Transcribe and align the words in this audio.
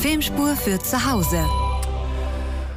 Filmspur 0.00 0.54
für 0.54 0.78
zu 0.78 1.10
Hause. 1.10 1.44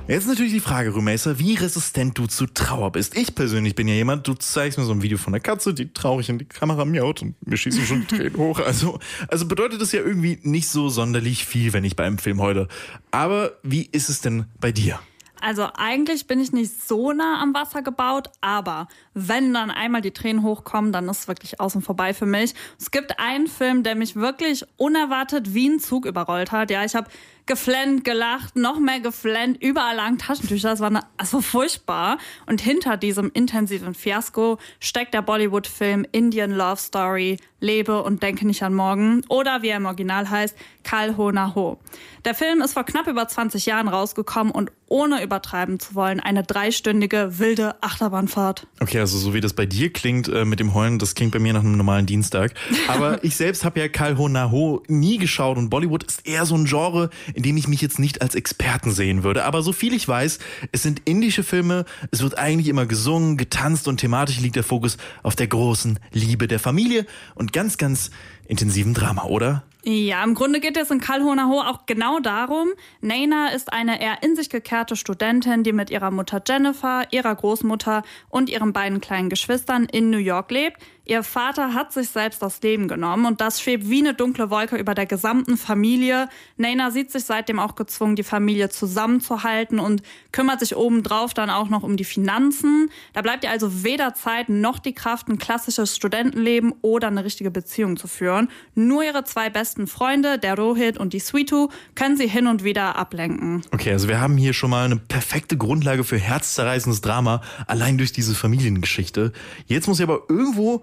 Jetzt 0.08 0.27
natürlich 0.27 0.54
die 0.54 0.60
Frage, 0.60 0.90
Rumacer, 0.90 1.37
wie 1.37 1.53
resistent 1.53 2.17
du 2.17 2.25
zu 2.25 2.47
Trauer 2.47 2.91
bist. 2.91 3.15
Ich 3.15 3.35
persönlich 3.35 3.75
bin 3.75 3.87
ja 3.87 3.94
jemand, 3.94 4.28
du 4.28 4.33
zeigst 4.33 4.79
mir 4.79 4.86
so 4.86 4.92
ein 4.92 5.04
Video 5.04 5.20
von 5.20 5.31
der 5.31 5.39
Katze, 5.39 5.76
die 5.76 5.94
traurig 5.94 6.29
in 6.29 6.39
die 6.39 6.46
Kamera 6.46 6.84
miaut 6.84 7.21
und 7.21 7.36
mir 7.47 7.57
schießen 7.57 7.86
schon 7.86 8.07
Tränen 8.07 8.36
hoch. 8.38 8.60
Also, 8.60 8.99
also 9.28 9.46
bedeutet 9.46 9.79
das 9.79 9.92
ja 9.92 10.02
irgendwie 10.02 10.39
nicht 10.42 10.68
so 10.68 10.89
sonderlich 10.89 11.46
viel, 11.46 11.73
wenn 11.73 11.84
ich 11.84 11.96
beim 11.96 12.18
Film 12.18 12.42
heule. 12.42 12.68
Aber 13.12 13.52
wie 13.62 13.88
ist 13.92 14.10
es 14.10 14.22
denn 14.22 14.46
bei 14.60 14.72
dir? 14.72 15.00
Also 15.42 15.68
eigentlich 15.76 16.28
bin 16.28 16.39
ich 16.39 16.54
nicht 16.54 16.88
so 16.88 17.12
nah 17.14 17.42
am 17.42 17.54
Wasser 17.54 17.82
gebaut, 17.82 18.30
aber 18.42 18.88
wenn 19.14 19.54
dann 19.54 19.71
einmal 19.71 20.02
die 20.02 20.12
Tränen 20.12 20.44
hochkommen, 20.44 20.92
dann 20.92 21.10
ist 21.10 21.21
es 21.21 21.28
wirklich 21.28 21.60
außen 21.60 21.82
vorbei 21.82 22.14
für 22.14 22.28
mich. 22.28 22.54
Es 22.80 22.92
gibt 22.92 23.20
einen 23.20 23.48
Film, 23.48 23.82
der 23.82 23.96
mich 23.96 24.16
wirklich 24.16 24.64
unerwartet 24.78 25.54
wie 25.54 25.68
ein 25.68 25.80
Zug 25.80 26.06
überrollt 26.06 26.52
hat. 26.52 26.70
Ja, 26.70 26.86
ich 26.86 26.96
habe 26.96 27.10
geflennt, 27.52 28.05
gelacht, 28.05 28.55
noch 28.55 28.79
mehr 28.79 29.01
geflennt, 29.01 29.61
überall 29.61 29.97
lagen 29.97 30.18
Taschentücher. 30.18 30.69
Das 30.69 30.79
war 30.79 30.87
eine, 30.87 31.01
also 31.18 31.42
furchtbar. 31.42 32.17
Und 32.45 32.61
hinter 32.61 32.95
diesem 32.95 33.29
intensiven 33.33 33.93
Fiasko 33.93 34.57
steckt 34.79 35.13
der 35.13 35.21
Bollywood-Film 35.21 36.05
Indian 36.13 36.51
Love 36.51 36.77
Story 36.77 37.37
Lebe 37.61 38.03
und 38.03 38.23
denke 38.23 38.47
nicht 38.47 38.63
an 38.63 38.73
morgen 38.73 39.21
oder 39.29 39.61
wie 39.61 39.69
er 39.69 39.77
im 39.77 39.85
Original 39.85 40.29
heißt, 40.29 40.55
Kal 40.83 41.15
Ho 41.15 41.31
Na 41.31 41.53
Ho. 41.53 41.77
Der 42.25 42.33
Film 42.33 42.61
ist 42.61 42.73
vor 42.73 42.83
knapp 42.83 43.07
über 43.07 43.27
20 43.27 43.65
Jahren 43.65 43.87
rausgekommen 43.87 44.51
und 44.51 44.71
ohne 44.87 45.23
übertreiben 45.23 45.79
zu 45.79 45.95
wollen, 45.95 46.20
eine 46.20 46.43
dreistündige 46.43 47.39
wilde 47.39 47.75
Achterbahnfahrt. 47.81 48.67
Okay, 48.79 48.99
also 48.99 49.17
so 49.17 49.33
wie 49.33 49.41
das 49.41 49.53
bei 49.53 49.65
dir 49.65 49.93
klingt 49.93 50.27
äh, 50.27 50.43
mit 50.43 50.59
dem 50.59 50.73
Heulen, 50.73 50.99
das 50.99 51.15
klingt 51.15 51.31
bei 51.31 51.39
mir 51.39 51.53
nach 51.53 51.61
einem 51.61 51.77
normalen 51.77 52.07
Dienstag. 52.07 52.53
Aber 52.87 53.23
ich 53.23 53.35
selbst 53.35 53.63
habe 53.63 53.79
ja 53.79 53.87
Kal 53.87 54.17
Ho 54.17 54.27
Na 54.27 54.51
Ho 54.51 54.83
nie 54.87 55.17
geschaut 55.17 55.57
und 55.57 55.70
Bollywood 55.70 56.03
ist 56.03 56.27
eher 56.27 56.45
so 56.45 56.55
ein 56.55 56.65
Genre, 56.65 57.09
in 57.33 57.40
dem 57.43 57.57
ich 57.57 57.67
mich 57.67 57.81
jetzt 57.81 57.99
nicht 57.99 58.21
als 58.21 58.35
Experten 58.35 58.91
sehen 58.91 59.23
würde. 59.23 59.45
Aber 59.45 59.61
so 59.61 59.73
viel 59.73 59.93
ich 59.93 60.07
weiß, 60.07 60.39
es 60.71 60.84
sind 60.84 61.01
indische 61.05 61.43
Filme, 61.43 61.85
es 62.11 62.21
wird 62.21 62.37
eigentlich 62.37 62.67
immer 62.67 62.85
gesungen, 62.85 63.37
getanzt 63.37 63.87
und 63.87 63.98
thematisch 63.98 64.39
liegt 64.39 64.56
der 64.56 64.64
Fokus 64.64 64.98
auf 65.23 65.36
der 65.36 65.48
großen 65.48 66.00
Liebe 66.11 66.48
der 66.48 66.59
Familie 66.59 67.06
und 67.36 67.53
ganz, 67.53 67.78
ganz 67.78 68.11
intensiven 68.48 68.94
Drama, 68.94 69.23
oder? 69.23 69.64
Ja, 69.84 70.24
im 70.24 70.36
Grunde 70.36 70.60
geht 70.60 70.78
es 70.78 70.92
in 70.92 71.00
Kalhonaho 71.00 71.62
auch 71.62 71.88
genau 71.88 72.20
darum. 72.20 72.70
Naina 73.02 73.48
ist 73.48 73.74
eine 73.74 74.00
eher 74.00 74.22
in 74.22 74.36
sich 74.36 74.52
gekehrte 74.52 74.96
Studentin, 74.96 75.64
die 75.64 75.73
mit 75.73 75.90
ihrer 75.90 76.12
Mutter 76.12 76.40
Jennifer, 76.48 77.12
ihrer 77.12 77.34
Großmutter 77.34 78.04
und 78.30 78.52
ihren 78.52 78.73
beiden 78.73 79.02
kleinen 79.02 79.30
Geschwistern 79.30 79.86
in 79.86 80.12
New 80.12 80.20
York 80.20 80.52
lebt. 80.52 80.78
Ihr 81.04 81.23
Vater 81.23 81.73
hat 81.73 81.92
sich 81.92 82.10
selbst 82.10 82.44
das 82.44 82.62
Leben 82.62 82.88
genommen 82.88 83.26
und 83.26 83.42
das 83.42 83.60
schwebt 83.60 83.90
wie 83.90 84.00
eine 84.00 84.14
dunkle 84.14 84.52
Wolke 84.52 84.78
über 84.78 84.94
der 84.94 85.08
gesamten 85.08 85.58
Familie. 85.58 86.30
Naina 86.58 86.92
sieht 86.92 87.12
sich 87.12 87.26
seitdem 87.26 87.60
auch 87.60 87.73
gezwungen, 87.73 88.16
die 88.16 88.23
Familie 88.23 88.70
zusammenzuhalten 88.70 89.80
und 89.80 90.04
kümmert 90.32 90.60
sich 90.60 90.76
obendrauf 90.76 91.34
dann 91.34 91.50
auch 91.50 91.70
noch 91.70 91.82
um 91.82 91.98
die 91.98 92.06
Finanzen. 92.06 92.92
Da 93.14 93.23
bleibt 93.23 93.44
ihr 93.44 93.50
also 93.50 93.84
weder 93.84 94.14
Zeit 94.14 94.48
noch 94.48 94.78
die 94.78 94.94
Kraft, 94.94 95.28
ein 95.28 95.40
klassisches 95.40 95.95
Studentenleben 95.95 96.76
oder 96.82 97.08
eine 97.08 97.26
richtige 97.26 97.50
Beziehung 97.50 97.98
zu 97.98 98.08
führen. 98.08 98.50
Nur 98.76 99.04
ihre 99.04 99.23
zwei 99.23 99.50
besten 99.50 99.70
besten 99.72 99.88
Freunde, 99.88 100.38
der 100.38 100.58
Rohit 100.58 100.97
und 100.97 101.14
die 101.14 101.22
Sweetu, 101.22 101.69
können 101.95 102.17
sie 102.17 102.27
hin 102.27 102.47
und 102.47 102.66
wieder 102.66 102.97
ablenken. 102.97 103.61
Okay, 103.72 103.94
also 103.94 104.09
wir 104.09 104.19
haben 104.19 104.36
hier 104.36 104.52
schon 104.52 104.69
mal 104.69 104.83
eine 104.83 104.97
perfekte 104.97 105.55
Grundlage 105.55 106.03
für 106.03 106.17
herzzerreißendes 106.17 107.00
Drama, 107.00 107.41
allein 107.67 107.97
durch 107.97 108.11
diese 108.11 108.36
Familiengeschichte. 108.36 109.31
Jetzt 109.67 109.88
muss 109.88 109.99
ja 109.99 110.05
aber 110.05 110.23
irgendwo 110.27 110.81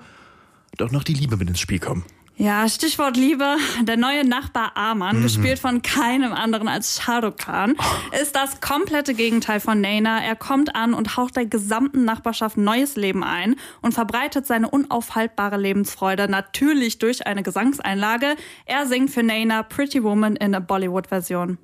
doch 0.79 0.91
noch 0.91 1.05
die 1.05 1.13
Liebe 1.13 1.37
mit 1.37 1.51
ins 1.51 1.61
Spiel 1.61 1.81
kommen. 1.81 2.03
Ja, 2.41 2.69
Stichwort 2.69 3.17
Liebe. 3.17 3.57
Der 3.83 3.97
neue 3.97 4.25
Nachbar 4.25 4.77
Arman, 4.77 5.19
mhm. 5.19 5.23
gespielt 5.25 5.59
von 5.59 5.83
keinem 5.83 6.33
anderen 6.33 6.69
als 6.69 7.03
Shahrukh 7.03 7.37
Khan, 7.37 7.75
ist 8.23 8.37
das 8.37 8.61
komplette 8.61 9.15
Gegenteil 9.15 9.59
von 9.59 9.81
Naina. 9.81 10.23
Er 10.23 10.37
kommt 10.37 10.77
an 10.77 10.95
und 10.95 11.17
haucht 11.17 11.35
der 11.35 11.47
gesamten 11.47 12.05
Nachbarschaft 12.05 12.57
neues 12.57 12.95
Leben 12.95 13.25
ein 13.25 13.57
und 13.83 13.93
verbreitet 13.93 14.47
seine 14.47 14.71
unaufhaltbare 14.71 15.57
Lebensfreude 15.57 16.29
natürlich 16.29 17.01
durch 17.01 17.27
eine 17.27 17.43
Gesangseinlage. 17.43 18.37
Er 18.67 18.87
singt 18.87 19.11
für 19.11 19.25
Naina 19.25 19.65
Pretty 19.65 20.05
Woman 20.05 20.37
in 20.37 20.55
a 20.55 20.61
Bollywood-Version. 20.61 21.59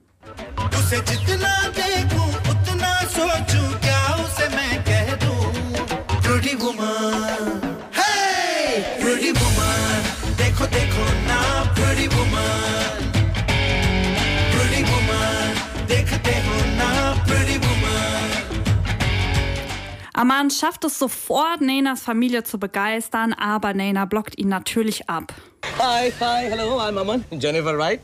Pretty 6.22 6.60
Woman, 6.60 7.62
hey, 7.92 8.82
Pretty 9.00 9.32
Woman. 9.32 10.23
देखो 10.73 10.73
देखो 10.73 11.03
ना 11.25 11.39
pretty 11.77 12.05
woman 12.11 13.01
pretty 14.53 14.79
woman 14.91 15.59
देखते 15.91 16.31
हो 16.45 16.55
ना 16.77 16.87
pretty 17.27 17.57
woman 17.65 18.31
Aman 20.23 20.49
schafft 20.49 20.85
es 20.85 20.97
sofort, 20.97 21.61
Nenas 21.61 22.01
Familie 22.01 22.43
zu 22.43 22.57
begeistern, 22.57 23.33
aber 23.33 23.75
Nena 23.75 24.05
blockt 24.05 24.39
ihn 24.39 24.49
natürlich 24.49 25.07
ab. 25.07 25.31
Hi, 25.77 26.11
hi, 26.19 26.49
hello, 26.49 26.79
I'm 26.79 26.97
Aman. 26.97 27.25
Jennifer, 27.31 27.77
right? 27.77 28.01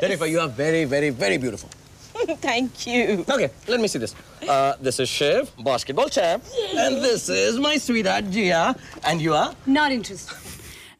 Jennifer, 0.00 0.26
you 0.26 0.40
are 0.40 0.48
very, 0.48 0.84
very, 0.84 1.10
very 1.10 1.38
beautiful. 1.38 1.70
Thank 2.42 2.86
you. 2.86 3.24
Okay, 3.36 3.48
let 3.68 3.80
me 3.80 3.88
see 3.88 3.98
this. 3.98 4.14
Uh, 4.46 4.74
this 4.82 5.00
is 5.00 5.08
Shiv, 5.08 5.50
basketball 5.64 6.10
champ. 6.10 6.44
And 6.76 7.02
this 7.02 7.30
is 7.30 7.58
my 7.58 7.78
sweetheart, 7.78 8.30
Gia. 8.30 8.76
And 9.02 9.20
you 9.20 9.32
are? 9.32 9.54
Not 9.66 9.92
interested. 9.92 10.47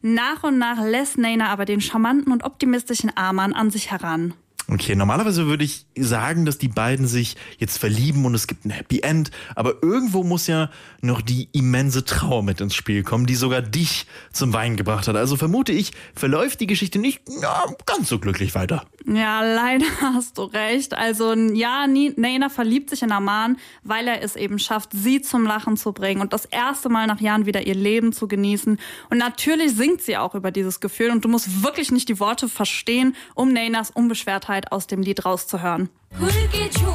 Nach 0.02 0.44
und 0.44 0.56
nach 0.56 0.82
lässt 0.82 1.18
Naina 1.18 1.48
aber 1.48 1.66
den 1.66 1.82
charmanten 1.82 2.32
und 2.32 2.42
optimistischen 2.42 3.14
Arman 3.16 3.52
an 3.52 3.70
sich 3.70 3.90
heran. 3.90 4.32
Okay, 4.72 4.94
normalerweise 4.94 5.46
würde 5.46 5.64
ich 5.64 5.84
sagen, 5.98 6.46
dass 6.46 6.56
die 6.56 6.68
beiden 6.68 7.08
sich 7.08 7.36
jetzt 7.58 7.78
verlieben 7.78 8.24
und 8.24 8.36
es 8.36 8.46
gibt 8.46 8.64
ein 8.64 8.70
Happy 8.70 9.00
End, 9.00 9.32
aber 9.56 9.82
irgendwo 9.82 10.22
muss 10.22 10.46
ja 10.46 10.70
noch 11.00 11.22
die 11.22 11.48
immense 11.50 12.04
Trauer 12.04 12.44
mit 12.44 12.60
ins 12.60 12.76
Spiel 12.76 13.02
kommen, 13.02 13.26
die 13.26 13.34
sogar 13.34 13.62
dich 13.62 14.06
zum 14.32 14.52
Wein 14.52 14.76
gebracht 14.76 15.08
hat. 15.08 15.16
Also 15.16 15.36
vermute 15.36 15.72
ich, 15.72 15.90
verläuft 16.14 16.60
die 16.60 16.68
Geschichte 16.68 17.00
nicht 17.00 17.20
ja, 17.42 17.64
ganz 17.84 18.08
so 18.08 18.20
glücklich 18.20 18.54
weiter. 18.54 18.84
Ja, 19.06 19.42
leider 19.42 19.86
hast 20.00 20.38
du 20.38 20.42
recht. 20.42 20.94
Also 20.94 21.34
ja, 21.34 21.86
Naina 21.88 22.48
verliebt 22.48 22.90
sich 22.90 23.02
in 23.02 23.10
Aman, 23.10 23.56
weil 23.82 24.06
er 24.06 24.22
es 24.22 24.36
eben 24.36 24.60
schafft, 24.60 24.90
sie 24.92 25.20
zum 25.20 25.44
Lachen 25.44 25.76
zu 25.76 25.92
bringen 25.92 26.20
und 26.20 26.32
das 26.32 26.44
erste 26.44 26.88
Mal 26.88 27.08
nach 27.08 27.20
Jahren 27.20 27.44
wieder 27.44 27.66
ihr 27.66 27.74
Leben 27.74 28.12
zu 28.12 28.28
genießen. 28.28 28.78
Und 29.08 29.18
natürlich 29.18 29.74
singt 29.74 30.02
sie 30.02 30.16
auch 30.16 30.36
über 30.36 30.52
dieses 30.52 30.78
Gefühl 30.78 31.10
und 31.10 31.24
du 31.24 31.28
musst 31.28 31.64
wirklich 31.64 31.90
nicht 31.90 32.08
die 32.08 32.20
Worte 32.20 32.48
verstehen, 32.48 33.16
um 33.34 33.52
Nainas 33.52 33.90
Unbeschwertheit 33.90 34.59
Wahrheit 34.60 34.72
aus 34.72 34.86
dem 34.86 35.02
Lied 35.02 35.24
rauszuhören. 35.24 35.88
So 36.18 36.89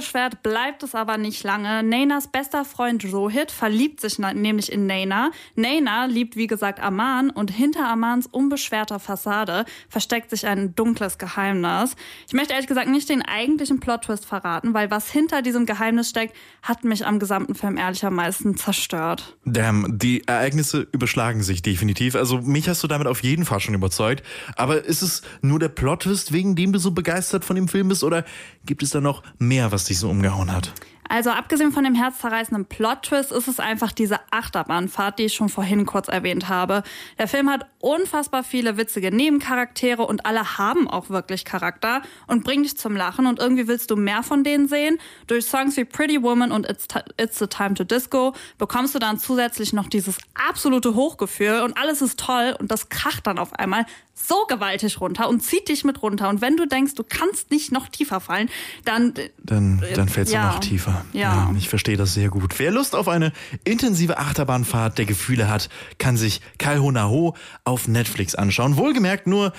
unbeschwert 0.00 0.42
bleibt 0.42 0.82
es 0.82 0.94
aber 0.94 1.18
nicht 1.18 1.44
lange. 1.44 1.82
Nainas 1.82 2.28
bester 2.28 2.64
Freund 2.64 3.04
Rohit 3.12 3.50
verliebt 3.50 4.00
sich 4.00 4.18
nämlich 4.18 4.72
in 4.72 4.86
Naina. 4.86 5.30
Naina 5.56 6.06
liebt 6.06 6.36
wie 6.36 6.46
gesagt 6.46 6.80
Aman 6.80 7.28
und 7.28 7.50
hinter 7.50 7.86
Amans 7.86 8.26
unbeschwerter 8.26 8.98
Fassade 8.98 9.66
versteckt 9.90 10.30
sich 10.30 10.46
ein 10.46 10.74
dunkles 10.74 11.18
Geheimnis. 11.18 11.96
Ich 12.26 12.32
möchte 12.32 12.54
ehrlich 12.54 12.66
gesagt 12.66 12.88
nicht 12.88 13.10
den 13.10 13.20
eigentlichen 13.20 13.78
Plot-Twist 13.78 14.24
verraten, 14.24 14.72
weil 14.72 14.90
was 14.90 15.10
hinter 15.10 15.42
diesem 15.42 15.66
Geheimnis 15.66 16.08
steckt, 16.08 16.34
hat 16.62 16.82
mich 16.82 17.04
am 17.04 17.18
gesamten 17.18 17.54
Film 17.54 17.76
ehrlichermaßen 17.76 18.56
zerstört. 18.56 19.36
Damn, 19.44 19.98
die 19.98 20.26
Ereignisse 20.26 20.88
überschlagen 20.92 21.42
sich 21.42 21.60
definitiv. 21.60 22.14
Also 22.14 22.40
mich 22.40 22.70
hast 22.70 22.82
du 22.82 22.86
damit 22.86 23.06
auf 23.06 23.22
jeden 23.22 23.44
Fall 23.44 23.60
schon 23.60 23.74
überzeugt. 23.74 24.24
Aber 24.56 24.82
ist 24.82 25.02
es 25.02 25.20
nur 25.42 25.58
der 25.58 25.68
Plot-Twist, 25.68 26.32
wegen 26.32 26.56
dem 26.56 26.72
du 26.72 26.78
so 26.78 26.92
begeistert 26.92 27.44
von 27.44 27.56
dem 27.56 27.68
Film 27.68 27.88
bist 27.88 28.02
oder 28.02 28.24
gibt 28.64 28.82
es 28.82 28.90
da 28.90 29.02
noch 29.02 29.22
mehr, 29.38 29.72
was 29.72 29.89
dich 29.90 29.98
so 29.98 30.08
umgehauen 30.08 30.52
hat? 30.52 30.72
Also 31.10 31.30
abgesehen 31.30 31.72
von 31.72 31.82
dem 31.82 31.96
herzzerreißenden 31.96 32.66
Plot-Twist 32.66 33.32
ist 33.32 33.48
es 33.48 33.58
einfach 33.58 33.90
diese 33.90 34.20
Achterbahnfahrt, 34.30 35.18
die 35.18 35.24
ich 35.24 35.34
schon 35.34 35.48
vorhin 35.48 35.84
kurz 35.84 36.06
erwähnt 36.06 36.48
habe. 36.48 36.84
Der 37.18 37.26
Film 37.26 37.50
hat 37.50 37.66
unfassbar 37.80 38.44
viele 38.44 38.76
witzige 38.76 39.10
Nebencharaktere 39.10 40.06
und 40.06 40.24
alle 40.24 40.56
haben 40.56 40.88
auch 40.88 41.10
wirklich 41.10 41.44
Charakter 41.44 42.02
und 42.28 42.44
bringen 42.44 42.62
dich 42.62 42.76
zum 42.76 42.94
Lachen 42.94 43.26
und 43.26 43.40
irgendwie 43.40 43.66
willst 43.66 43.90
du 43.90 43.96
mehr 43.96 44.22
von 44.22 44.44
denen 44.44 44.68
sehen. 44.68 44.98
Durch 45.26 45.46
Songs 45.46 45.76
wie 45.76 45.84
Pretty 45.84 46.22
Woman 46.22 46.52
und 46.52 46.70
It's, 46.70 46.86
It's 47.20 47.40
the 47.40 47.48
Time 47.48 47.74
to 47.74 47.82
Disco 47.82 48.32
bekommst 48.58 48.94
du 48.94 49.00
dann 49.00 49.18
zusätzlich 49.18 49.72
noch 49.72 49.88
dieses 49.88 50.16
absolute 50.48 50.94
Hochgefühl 50.94 51.62
und 51.62 51.76
alles 51.76 52.02
ist 52.02 52.20
toll 52.20 52.54
und 52.60 52.70
das 52.70 52.88
kracht 52.88 53.26
dann 53.26 53.40
auf 53.40 53.52
einmal 53.54 53.84
so 54.26 54.44
gewaltig 54.48 55.00
runter 55.00 55.28
und 55.28 55.40
zieht 55.40 55.68
dich 55.68 55.84
mit 55.84 56.02
runter. 56.02 56.28
Und 56.28 56.40
wenn 56.40 56.56
du 56.56 56.66
denkst, 56.66 56.94
du 56.94 57.04
kannst 57.04 57.50
nicht 57.50 57.72
noch 57.72 57.88
tiefer 57.88 58.20
fallen, 58.20 58.48
dann. 58.84 59.14
Dann, 59.42 59.82
dann 59.94 60.08
fällst 60.08 60.32
ja. 60.32 60.48
du 60.48 60.54
noch 60.54 60.60
tiefer. 60.60 61.04
Ja, 61.12 61.20
Ja. 61.50 61.54
ich 61.56 61.68
verstehe 61.68 61.96
das 61.96 62.14
sehr 62.14 62.28
gut. 62.28 62.58
Wer 62.58 62.70
Lust 62.70 62.94
auf 62.94 63.08
eine 63.08 63.32
intensive 63.64 64.18
Achterbahnfahrt 64.18 64.98
der 64.98 65.06
Gefühle 65.06 65.48
hat, 65.48 65.68
kann 65.98 66.16
sich 66.16 66.40
Kalho 66.58 66.90
Naho 66.90 67.34
auf 67.64 67.88
Netflix 67.88 68.34
anschauen. 68.34 68.76
Wohlgemerkt 68.76 69.26
nur 69.26 69.52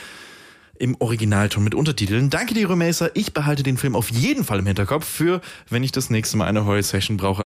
im 0.81 0.95
Originalton 0.99 1.63
mit 1.63 1.75
Untertiteln. 1.75 2.31
Danke 2.31 2.55
dir, 2.55 2.67
Remacer. 2.67 3.11
Ich 3.13 3.33
behalte 3.33 3.61
den 3.61 3.77
Film 3.77 3.95
auf 3.95 4.09
jeden 4.09 4.43
Fall 4.43 4.57
im 4.57 4.65
Hinterkopf 4.65 5.05
für, 5.05 5.39
wenn 5.69 5.83
ich 5.83 5.91
das 5.91 6.09
nächste 6.09 6.37
Mal 6.37 6.45
eine 6.47 6.65
Horror-Session 6.65 7.17
brauche. 7.17 7.39